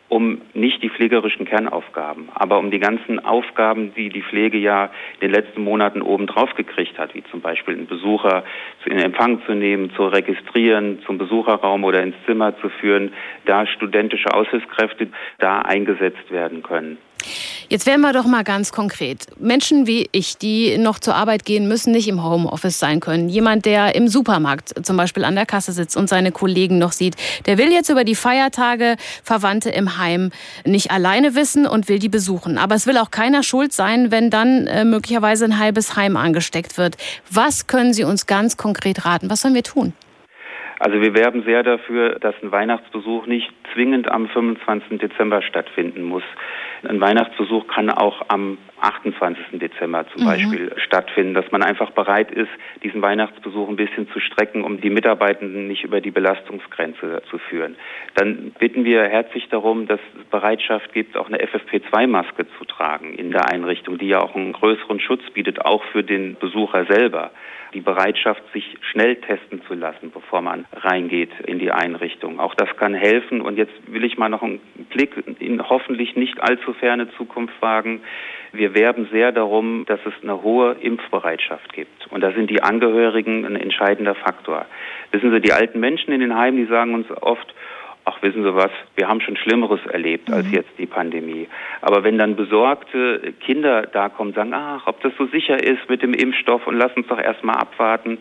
um 0.09 0.41
nicht 0.55 0.83
die 0.83 0.91
pflegerischen 0.91 1.47
Kernaufgaben, 1.47 2.29
aber 2.35 2.59
um 2.59 2.71
die 2.71 2.79
ganzen 2.79 3.25
Aufgaben, 3.25 3.93
die 3.95 4.09
die 4.09 4.23
Pflege 4.23 4.59
ja 4.59 4.91
in 5.21 5.21
den 5.29 5.31
letzten 5.31 5.63
Monaten 5.63 6.03
obendrauf 6.03 6.55
gekriegt 6.55 6.99
hat, 6.99 7.15
wie 7.15 7.25
zum 7.31 7.41
Beispiel 7.41 7.75
einen 7.75 7.87
Besucher 7.87 8.45
in 8.87 8.99
Empfang 8.99 9.43
zu 9.45 9.53
nehmen, 9.53 9.91
zu 9.95 10.07
registrieren, 10.07 11.01
zum 11.05 11.19
Besucherraum 11.19 11.85
oder 11.85 12.03
ins 12.03 12.17
Zimmer 12.27 12.59
zu 12.61 12.69
führen, 12.69 13.13
da 13.45 13.67
studentische 13.67 14.33
Aushilfskräfte 14.33 15.09
da 15.39 15.61
eingesetzt 15.61 16.31
werden 16.31 16.63
können. 16.63 16.99
Jetzt 17.71 17.85
werden 17.85 18.01
wir 18.01 18.15
doch 18.15 18.25
mal 18.25 18.45
ganz 18.45 18.73
konkret. 18.73 19.27
Menschen 19.39 19.87
wie 19.87 20.09
ich, 20.13 20.39
die 20.39 20.79
noch 20.79 20.99
zur 20.99 21.15
Arbeit 21.15 21.45
gehen, 21.45 21.69
müssen 21.69 21.93
nicht 21.93 22.09
im 22.09 22.25
Homeoffice 22.25 22.79
sein 22.79 23.01
können. 23.01 23.29
Jemand, 23.29 23.67
der 23.67 23.95
im 23.95 24.09
Supermarkt 24.09 24.87
zum 24.87 24.97
Beispiel 24.97 25.23
an 25.23 25.35
der 25.35 25.45
Kasse 25.45 25.73
sitzt 25.73 25.95
und 25.95 26.09
seine 26.09 26.33
Kollegen 26.33 26.79
noch 26.79 26.93
sieht, 26.93 27.17
der 27.45 27.59
will 27.59 27.71
jetzt 27.71 27.91
über 27.91 28.05
die 28.05 28.15
Feiertage 28.15 28.97
Verwandte 29.23 29.69
im 29.69 29.99
Heim 29.99 30.31
nicht 30.65 30.91
alleine 30.91 31.35
wissen 31.35 31.67
und 31.67 31.91
will 31.91 31.99
die 31.99 32.09
besuchen. 32.09 32.57
Aber 32.57 32.75
es 32.75 32.87
will 32.87 32.97
auch 32.97 33.11
keiner 33.11 33.43
schuld 33.43 33.75
sein, 33.75 34.11
wenn 34.11 34.31
dann 34.31 34.67
äh, 34.67 34.87
möglicherweise 34.87 35.45
ein 35.45 35.59
halbes 35.59 35.95
Heim 35.95 36.17
angesteckt 36.17 36.79
wird. 36.79 36.97
Was 37.31 37.67
können 37.67 37.93
Sie 37.93 38.05
uns 38.05 38.25
ganz 38.25 38.57
konkret 38.57 39.05
raten? 39.05 39.29
Was 39.29 39.43
sollen 39.43 39.55
wir 39.55 39.63
tun? 39.63 39.93
Also 40.79 41.01
wir 41.01 41.15
werben 41.15 41.43
sehr 41.43 41.63
dafür, 41.63 42.19
dass 42.21 42.35
ein 42.43 42.53
Weihnachtsbesuch 42.53 43.27
nicht 43.27 43.51
zwingend 43.75 44.11
am 44.11 44.29
25. 44.29 44.99
Dezember 44.99 45.43
stattfinden 45.43 46.03
muss. 46.03 46.23
Ein 46.89 47.01
Weihnachtsbesuch 47.01 47.67
kann 47.67 47.91
auch 47.91 48.23
am 48.29 48.59
28. 48.81 49.59
Dezember 49.59 50.07
zum 50.13 50.23
mhm. 50.23 50.27
Beispiel 50.27 50.73
stattfinden, 50.77 51.35
dass 51.35 51.51
man 51.51 51.63
einfach 51.65 51.91
bereit 51.91 52.31
ist, 52.31 52.51
diesen 52.85 53.03
Weihnachtsbesuch 53.03 53.69
ein 53.69 53.75
bisschen 53.75 54.09
zu 54.11 54.21
strecken, 54.21 54.63
um 54.63 54.81
die 54.81 54.91
Mitarbeitenden 54.91 55.67
nicht 55.67 55.83
über 55.83 56.01
die 56.01 56.13
Belastungsgrenze 56.13 57.23
zu 57.29 57.39
führen. 57.39 57.75
Dann 58.15 58.53
bitten 58.59 58.85
wir 58.85 59.03
herzlich 59.03 59.49
darum, 59.49 59.89
dass 59.89 60.01
es 60.17 60.25
Bereitschaft 60.27 60.93
gibt, 60.93 61.17
auch 61.17 61.27
eine 61.27 61.39
FFP2-Maske 61.39 62.47
zu 62.57 62.65
tragen 62.65 63.15
in 63.15 63.33
der 63.33 63.49
Einrichtung, 63.49 63.99
die 63.99 64.07
ja 64.07 64.21
auch 64.21 64.37
einen 64.37 64.53
größeren 64.53 65.01
Schutz 65.01 65.23
bietet, 65.35 65.65
auch 65.65 65.83
für 65.91 66.05
den 66.05 66.37
Besucher 66.39 66.87
selber 66.87 67.33
die 67.75 67.81
Bereitschaft, 67.81 68.43
sich 68.53 68.77
schnell 68.91 69.17
testen 69.17 69.63
zu 69.67 69.75
lassen, 69.75 70.11
bevor 70.11 70.41
man 70.41 70.67
reingeht 70.73 71.31
in 71.47 71.59
die 71.59 71.71
Einrichtung. 71.71 72.41
Auch 72.41 72.55
das 72.55 72.69
kann 72.77 72.95
helfen. 72.95 73.41
Und 73.41 73.57
jetzt 73.57 73.75
will 73.87 74.05
ich 74.05 74.19
mal 74.19 74.29
noch 74.29 74.43
einen 74.43 74.61
Blick 74.91 75.13
in 75.39 75.69
hoffentlich 75.69 76.17
nicht 76.17 76.41
allzu 76.41 76.73
ferne 76.73 77.11
Zukunft 77.17 77.61
wagen. 77.61 78.01
Wir 78.53 78.75
werben 78.75 79.09
sehr 79.13 79.33
darum, 79.33 79.85
dass 79.87 80.01
es 80.07 80.15
eine 80.23 80.43
hohe 80.43 80.73
Impfbereitschaft 80.81 81.73
gibt. 81.73 82.07
Und 82.11 82.23
da 82.23 82.33
sind 82.33 82.51
die 82.51 82.63
Angehörigen 82.63 83.45
ein 83.45 83.57
entscheidender 83.57 84.15
Faktor. 84.15 84.65
Wissen 85.13 85.31
Sie, 85.31 85.41
die 85.41 85.53
alten 85.53 85.81
Menschen 85.81 86.13
in 86.13 86.21
den 86.21 86.35
Heimen, 86.35 86.57
die 86.57 86.71
sagen 86.71 86.95
uns 86.95 87.11
oft, 87.11 87.55
ach 88.09 88.23
wissen 88.23 88.43
Sie 88.43 88.55
was, 88.55 88.71
wir 88.97 89.09
haben 89.09 89.21
schon 89.21 89.37
Schlimmeres 89.37 89.85
erlebt 89.87 90.31
als 90.31 90.47
mhm. 90.47 90.55
jetzt 90.55 90.71
die 90.79 90.87
Pandemie. 90.87 91.47
Aber 91.81 92.05
wenn 92.05 92.19
dann 92.19 92.37
besorgte 92.37 93.35
Kinder 93.41 93.83
da 93.83 94.09
kommen, 94.09 94.33
sagen, 94.33 94.55
ach, 94.55 94.87
ob 94.87 95.01
das 95.03 95.13
so 95.19 95.27
sicher 95.27 95.63
ist 95.63 95.89
mit 95.89 96.03
dem 96.03 96.15
Impfstoff 96.15 96.67
und 96.67 96.77
lass 96.77 96.93
uns 96.97 97.07
doch 97.07 97.21
erstmal 97.21 97.57
abwarten. 97.57 98.19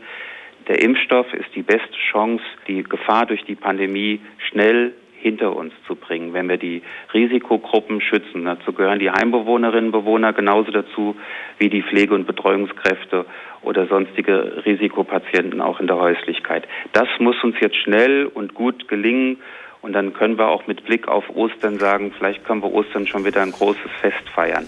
Der 0.68 0.82
Impfstoff 0.82 1.34
ist 1.34 1.56
die 1.56 1.62
beste 1.62 1.98
Chance, 2.12 2.44
die 2.68 2.84
Gefahr 2.84 3.26
durch 3.26 3.44
die 3.46 3.56
Pandemie 3.56 4.20
schnell 4.50 4.94
hinter 5.20 5.56
uns 5.56 5.74
zu 5.88 5.96
bringen, 5.96 6.34
wenn 6.34 6.48
wir 6.48 6.58
die 6.58 6.84
Risikogruppen 7.14 8.02
schützen. 8.02 8.46
Dazu 8.46 8.72
gehören 8.74 9.00
die 9.00 9.10
Heimbewohnerinnen 9.10 9.88
und 9.88 9.92
Bewohner 9.92 10.34
genauso 10.34 10.72
dazu 10.72 11.16
wie 11.58 11.70
die 11.70 11.82
Pflege- 11.82 12.14
und 12.14 12.28
Betreuungskräfte 12.28 13.26
oder 13.62 13.88
sonstige 13.88 14.64
Risikopatienten 14.66 15.62
auch 15.62 15.80
in 15.80 15.88
der 15.88 15.98
Häuslichkeit. 15.98 16.68
Das 16.94 17.08
muss 17.20 17.44
uns 17.44 17.56
jetzt 17.60 17.78
schnell 17.78 18.26
und 18.28 18.54
gut 18.54 18.88
gelingen. 18.88 19.38
Und 19.82 19.94
dann 19.94 20.14
können 20.14 20.38
wir 20.38 20.48
auch 20.48 20.68
mit 20.68 20.84
Blick 20.86 21.08
auf 21.08 21.24
Ostern 21.36 21.80
sagen, 21.80 22.12
vielleicht 22.18 22.44
können 22.46 22.62
wir 22.62 22.72
Ostern 22.72 23.08
schon 23.08 23.26
wieder 23.26 23.42
ein 23.42 23.52
großes 23.52 23.92
Fest 24.02 24.30
feiern. 24.34 24.68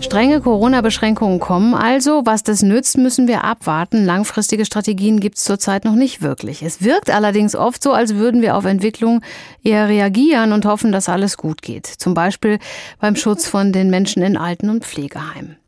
Strenge 0.00 0.40
Corona-Beschränkungen 0.40 1.38
kommen 1.38 1.74
also. 1.74 2.22
Was 2.24 2.42
das 2.42 2.62
nützt, 2.62 2.96
müssen 2.96 3.28
wir 3.28 3.44
abwarten. 3.44 4.06
Langfristige 4.06 4.64
Strategien 4.64 5.20
gibt 5.20 5.36
es 5.36 5.44
zurzeit 5.44 5.84
noch 5.84 5.94
nicht 5.94 6.22
wirklich. 6.22 6.62
Es 6.62 6.82
wirkt 6.82 7.10
allerdings 7.10 7.54
oft 7.54 7.82
so, 7.82 7.92
als 7.92 8.14
würden 8.14 8.40
wir 8.40 8.56
auf 8.56 8.64
Entwicklung 8.64 9.20
eher 9.62 9.88
reagieren 9.88 10.52
und 10.52 10.64
hoffen, 10.64 10.92
dass 10.92 11.08
alles 11.08 11.36
gut 11.36 11.62
geht. 11.62 11.86
Zum 11.86 12.14
Beispiel 12.14 12.58
beim 13.00 13.16
Schutz 13.16 13.46
von 13.46 13.72
den 13.72 13.90
Menschen 13.90 14.22
in 14.22 14.36
Alten- 14.36 14.70
und 14.70 14.84
Pflegeheimen. 14.84 15.58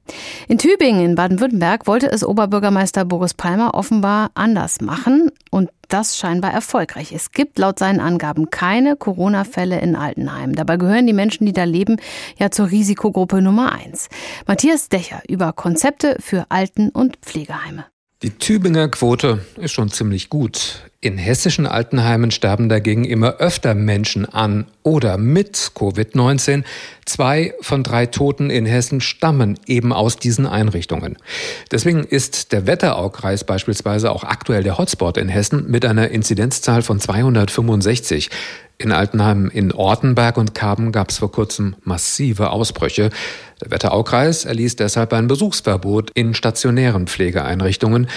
In 0.48 0.58
Tübingen 0.58 1.04
in 1.04 1.14
Baden-Württemberg 1.16 1.86
wollte 1.86 2.10
es 2.10 2.24
Oberbürgermeister 2.24 3.04
Boris 3.04 3.34
Palmer 3.34 3.74
offenbar 3.74 4.30
anders 4.34 4.80
machen 4.80 5.30
und 5.50 5.70
das 5.92 6.16
scheinbar 6.16 6.52
erfolgreich. 6.52 7.12
Es 7.12 7.32
gibt 7.32 7.58
laut 7.58 7.78
seinen 7.78 8.00
Angaben 8.00 8.50
keine 8.50 8.96
Corona-Fälle 8.96 9.80
in 9.80 9.96
Altenheimen. 9.96 10.54
Dabei 10.54 10.76
gehören 10.76 11.06
die 11.06 11.12
Menschen, 11.12 11.46
die 11.46 11.52
da 11.52 11.64
leben, 11.64 11.96
ja 12.38 12.50
zur 12.50 12.70
Risikogruppe 12.70 13.42
Nummer 13.42 13.72
eins. 13.72 14.08
Matthias 14.46 14.88
Decher 14.88 15.22
über 15.28 15.52
Konzepte 15.52 16.16
für 16.20 16.46
Alten- 16.48 16.90
und 16.90 17.16
Pflegeheime. 17.18 17.86
Die 18.22 18.36
Tübinger 18.36 18.88
Quote 18.88 19.46
ist 19.56 19.72
schon 19.72 19.88
ziemlich 19.88 20.28
gut. 20.28 20.82
In 21.00 21.16
hessischen 21.16 21.64
Altenheimen 21.66 22.30
sterben 22.30 22.68
dagegen 22.68 23.06
immer 23.06 23.38
öfter 23.38 23.74
Menschen 23.74 24.26
an 24.26 24.66
oder 24.82 25.16
mit 25.16 25.56
Covid-19. 25.74 26.64
Zwei 27.06 27.54
von 27.62 27.82
drei 27.82 28.04
Toten 28.04 28.50
in 28.50 28.66
Hessen 28.66 29.00
stammen 29.00 29.58
eben 29.66 29.94
aus 29.94 30.18
diesen 30.18 30.44
Einrichtungen. 30.44 31.16
Deswegen 31.70 32.04
ist 32.04 32.52
der 32.52 32.66
Wetteraukreis 32.66 33.44
beispielsweise 33.44 34.12
auch 34.12 34.24
aktuell 34.24 34.64
der 34.64 34.76
Hotspot 34.76 35.16
in 35.16 35.30
Hessen 35.30 35.70
mit 35.70 35.86
einer 35.86 36.10
Inzidenzzahl 36.10 36.82
von 36.82 37.00
265. 37.00 38.28
In 38.76 38.92
Altenheimen 38.92 39.50
in 39.50 39.72
Ortenberg 39.72 40.36
und 40.36 40.54
Karben 40.54 40.92
gab 40.92 41.08
es 41.08 41.18
vor 41.18 41.32
kurzem 41.32 41.76
massive 41.84 42.50
Ausbrüche. 42.50 43.08
Der 43.60 43.70
Wetteraukreis 43.70 44.44
erließ 44.44 44.76
deshalb 44.76 45.12
ein 45.12 45.26
Besuchsverbot 45.26 46.10
in 46.14 46.34
stationären 46.34 47.06
Pflegeeinrichtungen. 47.06 48.08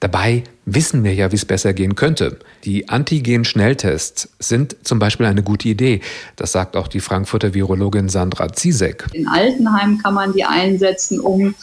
Dabei 0.00 0.44
wissen 0.74 1.04
wir 1.04 1.14
ja, 1.14 1.32
wie 1.32 1.36
es 1.36 1.44
besser 1.44 1.72
gehen 1.72 1.94
könnte. 1.94 2.38
Die 2.64 2.88
Antigen-Schnelltests 2.88 4.28
sind 4.38 4.76
zum 4.82 4.98
Beispiel 4.98 5.26
eine 5.26 5.42
gute 5.42 5.68
Idee. 5.68 6.00
Das 6.36 6.52
sagt 6.52 6.76
auch 6.76 6.88
die 6.88 7.00
Frankfurter 7.00 7.54
Virologin 7.54 8.08
Sandra 8.08 8.52
Ziesek. 8.52 9.06
In 9.12 9.28
Altenheim 9.28 9.98
kann 9.98 10.14
man 10.14 10.32
die 10.32 10.44
einsetzen, 10.44 11.20
um 11.20 11.54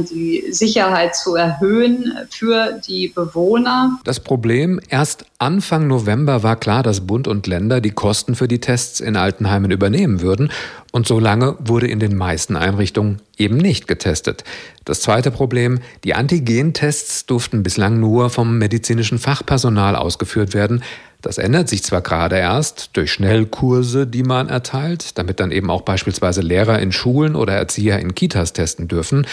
die 0.00 0.44
Sicherheit 0.50 1.14
zu 1.14 1.34
erhöhen 1.34 2.12
für 2.30 2.80
die 2.86 3.08
Bewohner. 3.08 3.98
Das 4.04 4.20
Problem, 4.20 4.80
erst 4.88 5.26
Anfang 5.38 5.86
November 5.86 6.42
war 6.42 6.56
klar, 6.56 6.82
dass 6.82 7.06
Bund 7.06 7.28
und 7.28 7.46
Länder 7.46 7.80
die 7.80 7.90
Kosten 7.90 8.34
für 8.34 8.48
die 8.48 8.60
Tests 8.60 9.00
in 9.00 9.16
Altenheimen 9.16 9.70
übernehmen 9.70 10.20
würden. 10.22 10.50
Und 10.92 11.06
so 11.06 11.18
lange 11.18 11.56
wurde 11.58 11.88
in 11.88 12.00
den 12.00 12.16
meisten 12.16 12.56
Einrichtungen 12.56 13.20
eben 13.36 13.56
nicht 13.56 13.88
getestet. 13.88 14.44
Das 14.84 15.00
zweite 15.00 15.30
Problem, 15.30 15.80
die 16.04 16.14
Antigentests 16.14 17.26
durften 17.26 17.62
bislang 17.62 17.98
nur 17.98 18.30
vom 18.30 18.51
medizinischen 18.58 19.18
Fachpersonal 19.18 19.96
ausgeführt 19.96 20.54
werden. 20.54 20.82
Das 21.20 21.38
ändert 21.38 21.68
sich 21.68 21.84
zwar 21.84 22.00
gerade 22.00 22.36
erst 22.36 22.90
durch 22.96 23.12
Schnellkurse, 23.12 24.06
die 24.06 24.24
man 24.24 24.48
erteilt, 24.48 25.18
damit 25.18 25.38
dann 25.40 25.52
eben 25.52 25.70
auch 25.70 25.82
beispielsweise 25.82 26.40
Lehrer 26.40 26.80
in 26.80 26.90
Schulen 26.92 27.36
oder 27.36 27.54
Erzieher 27.54 28.00
in 28.00 28.14
Kitas 28.14 28.52
testen 28.52 28.88
dürfen. 28.88 29.26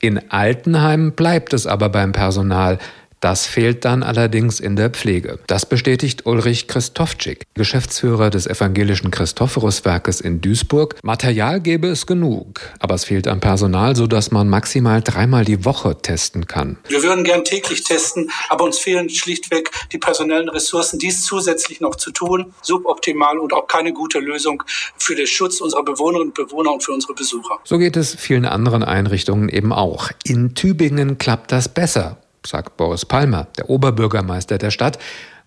In 0.00 0.30
Altenheimen 0.30 1.12
bleibt 1.12 1.52
es 1.52 1.66
aber 1.66 1.88
beim 1.88 2.12
Personal. 2.12 2.78
Das 3.24 3.46
fehlt 3.46 3.86
dann 3.86 4.02
allerdings 4.02 4.60
in 4.60 4.76
der 4.76 4.90
Pflege. 4.90 5.38
Das 5.46 5.64
bestätigt 5.64 6.26
Ulrich 6.26 6.68
Christofczyk, 6.68 7.44
Geschäftsführer 7.54 8.28
des 8.28 8.46
evangelischen 8.46 9.10
Christophoruswerkes 9.10 10.20
in 10.20 10.42
Duisburg. 10.42 10.96
Material 11.02 11.62
gäbe 11.62 11.88
es 11.88 12.04
genug, 12.04 12.60
aber 12.80 12.96
es 12.96 13.06
fehlt 13.06 13.26
an 13.26 13.40
Personal, 13.40 13.96
sodass 13.96 14.30
man 14.30 14.50
maximal 14.50 15.00
dreimal 15.00 15.46
die 15.46 15.64
Woche 15.64 15.96
testen 15.96 16.46
kann. 16.46 16.76
Wir 16.86 17.02
würden 17.02 17.24
gern 17.24 17.44
täglich 17.44 17.82
testen, 17.82 18.30
aber 18.50 18.64
uns 18.64 18.78
fehlen 18.78 19.08
schlichtweg 19.08 19.70
die 19.90 19.96
personellen 19.96 20.50
Ressourcen, 20.50 20.98
dies 20.98 21.24
zusätzlich 21.24 21.80
noch 21.80 21.94
zu 21.94 22.10
tun. 22.10 22.52
Suboptimal 22.60 23.38
und 23.38 23.54
auch 23.54 23.68
keine 23.68 23.94
gute 23.94 24.18
Lösung 24.18 24.62
für 24.98 25.14
den 25.14 25.26
Schutz 25.26 25.62
unserer 25.62 25.82
Bewohnerinnen 25.82 26.28
und 26.28 26.34
Bewohner 26.34 26.74
und 26.74 26.84
für 26.84 26.92
unsere 26.92 27.14
Besucher. 27.14 27.58
So 27.64 27.78
geht 27.78 27.96
es 27.96 28.14
vielen 28.14 28.44
anderen 28.44 28.82
Einrichtungen 28.82 29.48
eben 29.48 29.72
auch. 29.72 30.10
In 30.24 30.54
Tübingen 30.54 31.16
klappt 31.16 31.52
das 31.52 31.70
besser 31.70 32.18
sagt 32.46 32.76
Boris 32.76 33.04
Palmer, 33.04 33.48
der 33.58 33.70
Oberbürgermeister 33.70 34.58
der 34.58 34.70
Stadt, 34.70 34.98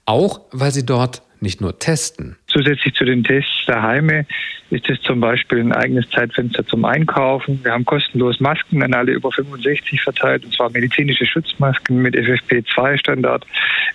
auch 0.06 0.42
weil 0.52 0.72
sie 0.72 0.86
dort 0.86 1.22
nicht 1.40 1.62
nur 1.62 1.78
testen. 1.78 2.36
Zusätzlich 2.48 2.94
zu 2.96 3.06
den 3.06 3.24
Tests 3.24 3.66
der 3.68 3.84
Heime 3.84 4.26
ist 4.70 4.90
es 4.90 5.00
zum 5.02 5.20
Beispiel 5.20 5.60
ein 5.60 5.72
eigenes 5.72 6.10
Zeitfenster 6.10 6.66
zum 6.66 6.84
Einkaufen. 6.84 7.60
Wir 7.64 7.72
haben 7.72 7.86
kostenlos 7.86 8.40
Masken 8.40 8.84
an 8.84 8.94
alle 8.94 9.14
über 9.14 9.32
65 9.32 10.02
verteilt, 10.02 10.44
und 10.44 10.54
zwar 10.54 10.70
medizinische 10.70 11.26
Schutzmasken 11.26 12.02
mit 12.02 12.16
FFP2-Standard. 12.16 13.46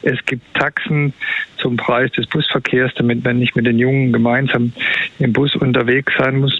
Es 0.02 0.24
gibt 0.24 0.42
Taxen 0.54 1.12
zum 1.58 1.76
Preis 1.76 2.10
des 2.12 2.26
Busverkehrs, 2.26 2.92
damit 2.94 3.22
man 3.24 3.38
nicht 3.38 3.54
mit 3.54 3.66
den 3.66 3.78
Jungen 3.78 4.12
gemeinsam 4.12 4.72
im 5.18 5.32
Bus 5.32 5.54
unterwegs 5.56 6.12
sein 6.18 6.40
muss. 6.40 6.58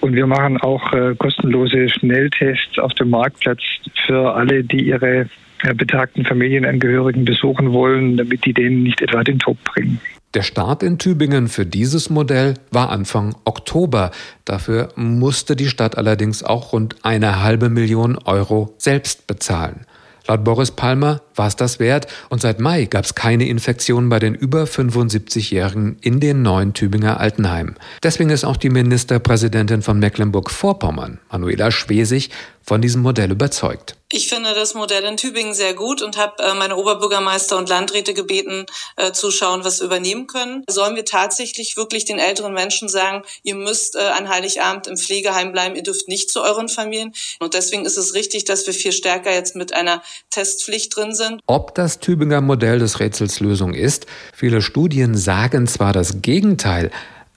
Und 0.00 0.14
wir 0.14 0.26
machen 0.26 0.58
auch 0.58 0.92
äh, 0.92 1.14
kostenlose 1.16 1.88
Schnelltests 1.88 2.78
auf 2.78 2.94
dem 2.94 3.10
Marktplatz 3.10 3.60
für 4.06 4.34
alle, 4.34 4.62
die 4.62 4.86
ihre 4.86 5.28
betagten 5.74 6.24
Familienangehörigen 6.24 7.24
besuchen 7.24 7.72
wollen, 7.72 8.16
damit 8.16 8.44
die 8.44 8.52
denen 8.52 8.82
nicht 8.82 9.00
etwa 9.00 9.22
den 9.24 9.38
Tod 9.38 9.62
bringen. 9.64 10.00
Der 10.34 10.42
Start 10.42 10.82
in 10.82 10.98
Tübingen 10.98 11.48
für 11.48 11.64
dieses 11.64 12.10
Modell 12.10 12.54
war 12.70 12.90
Anfang 12.90 13.34
Oktober. 13.44 14.10
Dafür 14.44 14.90
musste 14.94 15.56
die 15.56 15.68
Stadt 15.68 15.96
allerdings 15.96 16.42
auch 16.42 16.72
rund 16.74 16.96
eine 17.02 17.42
halbe 17.42 17.70
Million 17.70 18.18
Euro 18.18 18.74
selbst 18.76 19.26
bezahlen. 19.26 19.86
Laut 20.28 20.44
Boris 20.44 20.70
Palmer 20.70 21.22
war 21.34 21.46
es 21.46 21.56
das 21.56 21.80
wert 21.80 22.06
und 22.28 22.42
seit 22.42 22.60
Mai 22.60 22.84
gab 22.84 23.06
es 23.06 23.14
keine 23.14 23.48
Infektionen 23.48 24.10
bei 24.10 24.18
den 24.18 24.34
über 24.34 24.64
75-Jährigen 24.64 25.96
in 26.02 26.20
den 26.20 26.42
neuen 26.42 26.74
Tübinger 26.74 27.18
Altenheimen. 27.18 27.76
Deswegen 28.02 28.28
ist 28.28 28.44
auch 28.44 28.58
die 28.58 28.68
Ministerpräsidentin 28.68 29.80
von 29.80 29.98
Mecklenburg-Vorpommern, 29.98 31.18
Manuela 31.32 31.70
Schwesig, 31.70 32.28
von 32.62 32.82
diesem 32.82 33.00
Modell 33.00 33.30
überzeugt. 33.30 33.97
Ich 34.10 34.28
finde 34.28 34.54
das 34.54 34.72
Modell 34.72 35.04
in 35.04 35.18
Tübingen 35.18 35.52
sehr 35.52 35.74
gut 35.74 36.00
und 36.00 36.16
habe 36.16 36.42
äh, 36.42 36.54
meine 36.54 36.76
Oberbürgermeister 36.76 37.58
und 37.58 37.68
Landräte 37.68 38.14
gebeten, 38.14 38.64
äh, 38.96 39.12
zu 39.12 39.30
schauen, 39.30 39.64
was 39.64 39.80
wir 39.80 39.86
übernehmen 39.86 40.26
können. 40.26 40.64
Sollen 40.66 40.96
wir 40.96 41.04
tatsächlich 41.04 41.76
wirklich 41.76 42.06
den 42.06 42.18
älteren 42.18 42.54
Menschen 42.54 42.88
sagen, 42.88 43.22
ihr 43.42 43.54
müsst 43.54 43.96
äh, 43.96 43.98
an 43.98 44.30
Heiligabend 44.30 44.86
im 44.86 44.96
Pflegeheim 44.96 45.52
bleiben, 45.52 45.76
ihr 45.76 45.82
dürft 45.82 46.08
nicht 46.08 46.30
zu 46.30 46.40
euren 46.40 46.70
Familien. 46.70 47.12
Und 47.38 47.52
deswegen 47.52 47.84
ist 47.84 47.98
es 47.98 48.14
richtig, 48.14 48.46
dass 48.46 48.66
wir 48.66 48.72
viel 48.72 48.92
stärker 48.92 49.30
jetzt 49.30 49.54
mit 49.56 49.74
einer 49.74 50.02
Testpflicht 50.30 50.96
drin 50.96 51.14
sind. 51.14 51.42
Ob 51.46 51.74
das 51.74 52.00
Tübinger 52.00 52.40
Modell 52.40 52.78
des 52.78 53.00
Rätsels 53.00 53.40
Lösung 53.40 53.74
ist, 53.74 54.06
viele 54.34 54.62
Studien 54.62 55.18
sagen 55.18 55.66
zwar 55.66 55.92
das 55.92 56.22
Gegenteil, 56.22 56.90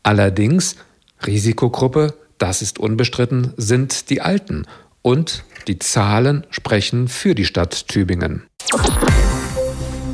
allerdings 0.03 0.77
Risikogruppe, 1.25 2.13
das 2.37 2.61
ist 2.61 2.79
unbestritten, 2.79 3.53
sind 3.57 4.09
die 4.09 4.21
Alten 4.21 4.65
und 5.01 5.43
die 5.63 5.79
Zahlen 5.79 6.45
sprechen 6.49 7.07
für 7.07 7.35
die 7.35 7.45
Stadt 7.45 7.87
Tübingen. 7.87 8.43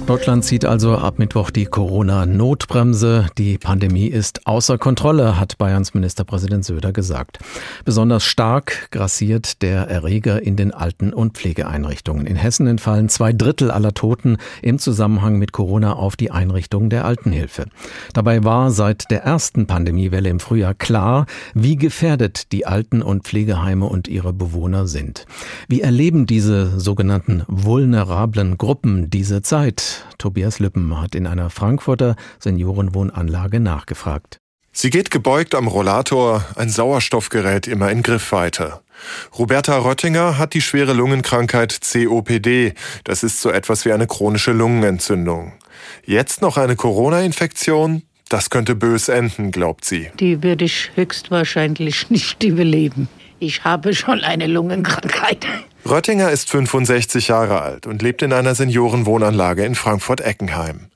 Deutschland 0.08 0.46
zieht 0.46 0.64
also 0.64 0.96
ab 0.96 1.20
Mittwoch 1.20 1.52
die 1.52 1.66
Corona-Notbremse. 1.66 3.28
Die 3.38 3.58
Pandemie 3.58 4.08
ist 4.08 4.48
außer 4.48 4.78
Kontrolle, 4.78 5.38
hat 5.38 5.58
Bayerns 5.58 5.94
Ministerpräsident 5.94 6.64
Söder 6.64 6.94
gesagt. 6.94 7.40
Besonders 7.84 8.24
stark 8.24 8.90
grassiert 8.92 9.62
der 9.62 9.90
Erreger 9.90 10.42
in 10.42 10.56
den 10.56 10.74
Alten- 10.74 11.12
und 11.12 11.34
Pflegeeinrichtungen. 11.34 12.26
In 12.26 12.38
Hessen 12.38 12.68
entfallen 12.68 13.10
zwei 13.10 13.34
Drittel 13.34 13.70
aller 13.70 13.94
Toten 13.94 14.38
im 14.62 14.80
Zusammenhang 14.80 15.40
mit 15.40 15.52
Corona 15.52 15.92
auf 15.92 16.16
die 16.16 16.32
Einrichtungen 16.32 16.90
der 16.90 17.04
Altenhilfe. 17.04 17.66
Dabei 18.14 18.46
war 18.46 18.72
seit 18.72 19.12
der 19.12 19.24
ersten 19.24 19.68
Pandemiewelle 19.68 20.30
im 20.30 20.40
Frühjahr 20.40 20.74
klar, 20.74 21.26
wie 21.54 21.76
gefährdet 21.76 22.54
die 22.54 22.66
Alten- 22.66 23.02
und 23.02 23.24
Pflegeheime 23.24 23.86
und 23.86 24.08
ihre 24.08 24.32
Bewohner 24.32 24.88
sind. 24.88 25.26
Wie 25.68 25.82
erleben 25.82 26.28
diese 26.28 26.80
sogenannten 26.80 27.44
vulnerablen 27.50 28.58
Gruppen 28.58 29.10
diese 29.10 29.42
Zeit? 29.42 29.97
Tobias 30.18 30.60
Lüppen 30.60 31.00
hat 31.00 31.16
in 31.16 31.27
einer 31.27 31.50
Frankfurter 31.50 32.16
Seniorenwohnanlage 32.39 33.60
nachgefragt. 33.60 34.39
Sie 34.72 34.92
geht 34.92 35.10
gebeugt 35.10 35.56
am 35.56 35.68
Rollator, 35.68 36.46
ein 36.56 36.70
Sauerstoffgerät 36.70 37.68
immer 37.68 37.89
in 37.89 38.04
Griffweite. 38.04 38.82
Roberta 39.38 39.77
Röttinger 39.77 40.38
hat 40.38 40.54
die 40.54 40.62
schwere 40.62 40.94
Lungenkrankheit 40.94 41.80
COPD. 41.82 42.74
Das 43.04 43.24
ist 43.24 43.42
so 43.42 43.50
etwas 43.50 43.86
wie 43.86 43.92
eine 43.92 44.06
chronische 44.06 44.51
Lungenentzündung. 44.51 45.54
Jetzt 46.06 46.42
noch 46.42 46.58
eine 46.58 46.75
Corona-Infektion? 46.75 48.04
Das 48.30 48.50
könnte 48.50 48.75
bös 48.75 49.08
enden, 49.08 49.51
glaubt 49.51 49.86
sie. 49.86 50.12
Die 50.20 50.44
würde 50.44 50.66
ich 50.66 50.92
höchstwahrscheinlich 50.96 52.10
nicht 52.10 52.44
überleben. 52.44 53.08
Ich 53.39 53.63
habe 53.63 53.94
schon 53.94 54.22
eine 54.24 54.48
Lungenkrankheit. 54.48 55.46
Röttinger 55.88 56.32
ist 56.32 56.50
65 56.50 57.27
Jahre 57.27 57.62
alt 57.62 57.86
und 57.86 58.01
lebt 58.01 58.22
in 58.22 58.34
einer 58.34 58.56
Seniorenwohnanlage 58.56 59.63
in 59.63 59.75
Frankfurt-Eckenheim. 59.75 60.88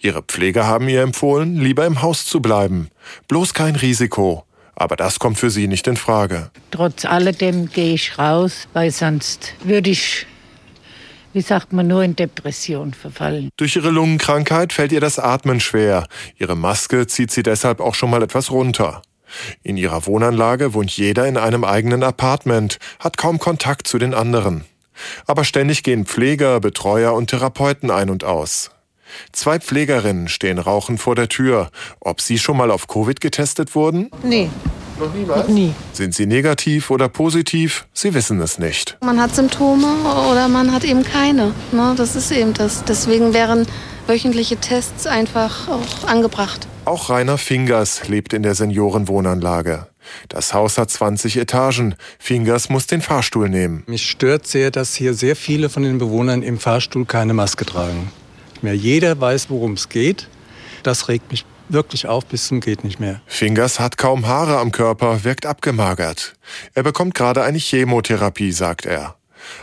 Ihre 0.00 0.22
Pfleger 0.22 0.66
haben 0.66 0.88
ihr 0.88 1.02
empfohlen, 1.02 1.60
lieber 1.60 1.86
im 1.86 2.02
Haus 2.02 2.24
zu 2.24 2.40
bleiben. 2.40 2.88
Bloß 3.28 3.54
kein 3.54 3.76
Risiko. 3.76 4.44
Aber 4.74 4.96
das 4.96 5.18
kommt 5.18 5.38
für 5.38 5.50
sie 5.50 5.68
nicht 5.68 5.86
in 5.86 5.96
Frage. 5.96 6.50
Trotz 6.70 7.04
alledem 7.04 7.70
gehe 7.70 7.94
ich 7.94 8.18
raus, 8.18 8.66
weil 8.72 8.90
sonst 8.90 9.54
würde 9.62 9.90
ich 9.90 10.26
wie 11.34 11.40
sagt 11.40 11.72
man, 11.72 11.86
nur 11.86 12.02
in 12.02 12.14
Depression 12.14 12.92
verfallen. 12.92 13.48
Durch 13.56 13.76
ihre 13.76 13.90
Lungenkrankheit 13.90 14.72
fällt 14.72 14.92
ihr 14.92 15.00
das 15.00 15.18
Atmen 15.18 15.60
schwer. 15.60 16.06
Ihre 16.36 16.56
Maske 16.56 17.06
zieht 17.06 17.30
sie 17.30 17.42
deshalb 17.42 17.80
auch 17.80 17.94
schon 17.94 18.10
mal 18.10 18.22
etwas 18.22 18.50
runter. 18.50 19.00
In 19.62 19.76
ihrer 19.76 20.06
Wohnanlage 20.06 20.74
wohnt 20.74 20.90
jeder 20.90 21.26
in 21.26 21.36
einem 21.36 21.64
eigenen 21.64 22.02
Apartment, 22.02 22.78
hat 22.98 23.16
kaum 23.16 23.38
Kontakt 23.38 23.86
zu 23.86 23.98
den 23.98 24.14
anderen. 24.14 24.64
Aber 25.26 25.44
ständig 25.44 25.82
gehen 25.82 26.06
Pfleger, 26.06 26.60
Betreuer 26.60 27.14
und 27.14 27.28
Therapeuten 27.28 27.90
ein 27.90 28.10
und 28.10 28.24
aus. 28.24 28.70
Zwei 29.32 29.58
Pflegerinnen 29.58 30.28
stehen 30.28 30.58
rauchend 30.58 31.00
vor 31.00 31.14
der 31.14 31.28
Tür. 31.28 31.70
Ob 32.00 32.20
sie 32.20 32.38
schon 32.38 32.56
mal 32.56 32.70
auf 32.70 32.88
Covid 32.88 33.20
getestet 33.20 33.74
wurden? 33.74 34.10
Nee. 34.22 34.50
Noch 34.98 35.12
niemals? 35.12 35.48
Noch 35.48 35.54
nie. 35.54 35.74
Sind 35.92 36.14
sie 36.14 36.26
negativ 36.26 36.90
oder 36.90 37.08
positiv? 37.08 37.86
Sie 37.92 38.14
wissen 38.14 38.40
es 38.40 38.58
nicht. 38.58 38.96
Man 39.02 39.20
hat 39.20 39.34
Symptome 39.34 39.86
oder 40.30 40.48
man 40.48 40.72
hat 40.72 40.84
eben 40.84 41.02
keine. 41.02 41.54
Ne? 41.72 41.94
Das 41.96 42.16
ist 42.16 42.30
eben 42.30 42.54
das. 42.54 42.84
Deswegen 42.84 43.34
wären 43.34 43.66
wöchentliche 44.06 44.56
Tests 44.56 45.06
einfach 45.06 45.68
auch 45.68 46.06
angebracht. 46.06 46.66
Auch 46.84 47.10
Rainer 47.10 47.38
Fingers 47.38 48.08
lebt 48.08 48.32
in 48.32 48.42
der 48.42 48.54
Seniorenwohnanlage. 48.54 49.86
Das 50.28 50.52
Haus 50.52 50.78
hat 50.78 50.90
20 50.90 51.36
Etagen. 51.36 51.94
Fingers 52.18 52.68
muss 52.68 52.86
den 52.86 53.00
Fahrstuhl 53.00 53.48
nehmen. 53.48 53.84
Mich 53.86 54.10
stört 54.10 54.46
sehr, 54.46 54.70
dass 54.70 54.94
hier 54.94 55.14
sehr 55.14 55.36
viele 55.36 55.68
von 55.68 55.82
den 55.84 55.98
Bewohnern 55.98 56.42
im 56.42 56.58
Fahrstuhl 56.58 57.04
keine 57.04 57.34
Maske 57.34 57.64
tragen. 57.64 58.10
Mehr 58.62 58.74
jeder 58.74 59.20
weiß, 59.20 59.50
worum 59.50 59.74
es 59.74 59.88
geht. 59.88 60.28
Das 60.82 61.08
regt 61.08 61.30
mich 61.30 61.44
wirklich 61.68 62.06
auf 62.06 62.26
bis 62.26 62.48
zum 62.48 62.60
geht 62.60 62.84
nicht 62.84 63.00
mehr. 63.00 63.20
Fingers 63.26 63.80
hat 63.80 63.96
kaum 63.96 64.26
Haare 64.26 64.58
am 64.58 64.72
Körper, 64.72 65.24
wirkt 65.24 65.46
abgemagert. 65.46 66.34
Er 66.74 66.82
bekommt 66.82 67.14
gerade 67.14 67.42
eine 67.42 67.58
Chemotherapie, 67.58 68.52
sagt 68.52 68.86
er. 68.86 69.16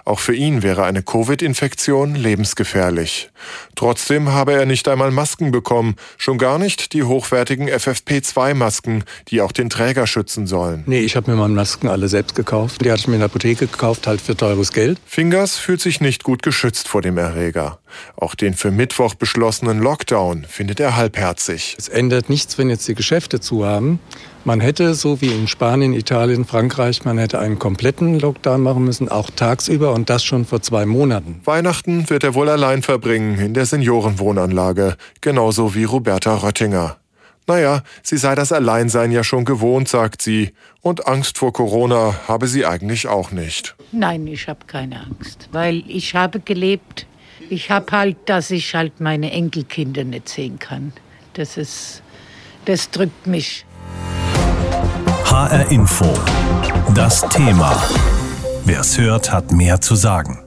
Auch 0.05 0.19
für 0.19 0.33
ihn 0.33 0.63
wäre 0.63 0.83
eine 0.83 1.03
Covid-Infektion 1.03 2.15
lebensgefährlich. 2.15 3.29
Trotzdem 3.75 4.29
habe 4.29 4.53
er 4.53 4.65
nicht 4.65 4.87
einmal 4.87 5.11
Masken 5.11 5.51
bekommen, 5.51 5.95
schon 6.17 6.37
gar 6.37 6.59
nicht 6.59 6.93
die 6.93 7.03
hochwertigen 7.03 7.69
FFP2-Masken, 7.69 9.03
die 9.29 9.41
auch 9.41 9.51
den 9.51 9.69
Träger 9.69 10.07
schützen 10.07 10.47
sollen. 10.47 10.83
Nee, 10.85 10.99
ich 10.99 11.15
habe 11.15 11.31
mir 11.31 11.37
meine 11.37 11.53
Masken 11.53 11.87
alle 11.87 12.07
selbst 12.07 12.35
gekauft. 12.35 12.83
Die 12.83 12.91
hatte 12.91 13.01
ich 13.01 13.07
mir 13.07 13.15
in 13.15 13.19
der 13.19 13.29
Apotheke 13.29 13.67
gekauft, 13.67 14.07
halt 14.07 14.21
für 14.21 14.35
teures 14.35 14.71
Geld. 14.71 14.99
Fingers 15.05 15.57
fühlt 15.57 15.81
sich 15.81 16.01
nicht 16.01 16.23
gut 16.23 16.43
geschützt 16.43 16.87
vor 16.87 17.01
dem 17.01 17.17
Erreger. 17.17 17.79
Auch 18.15 18.35
den 18.35 18.53
für 18.53 18.71
Mittwoch 18.71 19.15
beschlossenen 19.15 19.79
Lockdown 19.79 20.45
findet 20.47 20.79
er 20.79 20.95
halbherzig. 20.95 21.75
Es 21.77 21.87
ändert 21.87 22.29
nichts, 22.29 22.57
wenn 22.57 22.69
jetzt 22.69 22.87
die 22.87 22.95
Geschäfte 22.95 23.39
zu 23.39 23.65
haben. 23.65 23.99
Man 24.45 24.61
hätte, 24.61 24.93
so 24.95 25.21
wie 25.21 25.27
in 25.33 25.47
Spanien, 25.47 25.93
Italien, 25.93 26.45
Frankreich, 26.45 27.03
man 27.03 27.17
hätte 27.17 27.39
einen 27.39 27.59
kompletten 27.59 28.19
Lockdown 28.19 28.61
machen 28.61 28.85
müssen, 28.85 29.09
auch 29.09 29.29
tagsüber 29.29 29.93
und 29.93 30.09
das 30.09 30.23
schon 30.23 30.45
vor 30.45 30.61
zwei 30.61 30.85
Monaten. 30.85 31.41
Weihnachten 31.43 32.09
wird 32.09 32.23
er 32.23 32.33
wohl 32.33 32.49
allein 32.49 32.81
verbringen 32.81 33.37
in 33.39 33.53
der 33.53 33.65
Seniorenwohnanlage, 33.65 34.95
genauso 35.21 35.75
wie 35.75 35.83
Roberta 35.83 36.35
Röttinger. 36.35 36.97
Naja, 37.49 37.81
sie 38.03 38.17
sei 38.17 38.35
das 38.35 38.51
Alleinsein 38.51 39.11
ja 39.11 39.23
schon 39.23 39.43
gewohnt, 39.43 39.89
sagt 39.89 40.21
sie. 40.21 40.51
Und 40.81 41.07
Angst 41.07 41.39
vor 41.39 41.51
Corona 41.51 42.15
habe 42.27 42.47
sie 42.47 42.63
eigentlich 42.63 43.07
auch 43.07 43.31
nicht. 43.31 43.75
Nein, 43.91 44.27
ich 44.27 44.47
habe 44.47 44.65
keine 44.67 45.01
Angst, 45.01 45.49
weil 45.51 45.83
ich 45.87 46.13
habe 46.13 46.41
gelebt. 46.41 47.07
Ich 47.49 47.71
habe 47.71 47.91
halt, 47.91 48.17
dass 48.25 48.51
ich 48.51 48.75
halt 48.75 48.99
meine 48.99 49.31
Enkelkinder 49.31 50.03
nicht 50.03 50.29
sehen 50.29 50.59
kann. 50.59 50.93
Das 51.33 51.57
ist, 51.57 52.01
das 52.65 52.89
drückt 52.91 53.27
mich. 53.27 53.65
HR 55.25 55.71
Info. 55.71 56.13
Das 56.93 57.21
Thema. 57.29 57.81
Wer 58.65 58.81
es 58.81 58.97
hört, 58.97 59.31
hat 59.31 59.51
mehr 59.51 59.79
zu 59.79 59.95
sagen. 59.95 60.39